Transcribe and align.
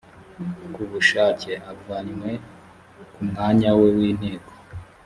ku 0.73 0.81
bushake 0.91 1.51
avanywe 1.71 2.31
ku 3.13 3.21
mwanya 3.29 3.69
we 3.77 3.87
n 3.89 3.89
inteko 4.09 4.53